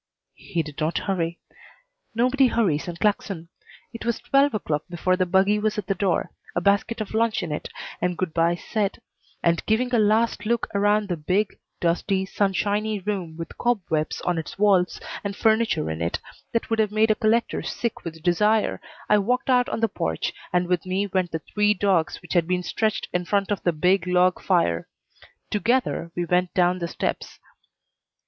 He 0.37 0.63
did 0.63 0.79
not 0.79 0.97
hurry. 0.97 1.37
Nobody 2.15 2.47
hurries 2.47 2.87
in 2.87 2.95
Claxon. 2.95 3.49
It 3.93 4.03
was 4.03 4.17
twelve 4.17 4.55
o'clock 4.55 4.81
before 4.89 5.15
the 5.15 5.27
buggy 5.27 5.59
was 5.59 5.77
at 5.77 5.85
the 5.85 5.93
door, 5.93 6.31
a 6.55 6.59
basket 6.59 7.01
of 7.01 7.13
lunch 7.13 7.43
in 7.43 7.51
it, 7.51 7.69
and 8.01 8.17
good 8.17 8.33
bys 8.33 8.63
said; 8.65 8.99
and 9.43 9.63
giving 9.67 9.93
a 9.93 9.99
last 9.99 10.43
look 10.47 10.65
around 10.73 11.07
the 11.07 11.17
big, 11.17 11.59
dusty, 11.79 12.25
sunshiny 12.25 12.97
room 12.97 13.37
with 13.37 13.59
cobwebs 13.59 14.21
on 14.21 14.39
its 14.39 14.57
walls 14.57 14.99
and 15.23 15.35
furniture 15.35 15.91
in 15.91 16.01
it 16.01 16.17
that 16.51 16.71
would 16.71 16.79
have 16.79 16.91
made 16.91 17.11
a 17.11 17.15
collector 17.15 17.61
sick 17.61 18.03
with 18.03 18.23
desire, 18.23 18.81
I 19.07 19.19
walked 19.19 19.51
out 19.51 19.69
on 19.69 19.81
the 19.81 19.87
porch, 19.87 20.33
and 20.51 20.65
with 20.65 20.83
me 20.83 21.05
went 21.05 21.29
the 21.29 21.43
three 21.53 21.75
dogs 21.75 22.23
which 22.23 22.33
had 22.33 22.47
been 22.47 22.63
stretched 22.63 23.07
in 23.13 23.25
front 23.25 23.51
of 23.51 23.61
the 23.61 23.71
big 23.71 24.07
log 24.07 24.41
fire. 24.41 24.89
Together 25.51 26.11
we 26.15 26.25
went 26.25 26.55
down 26.55 26.79
the 26.79 26.87
steps. 26.87 27.37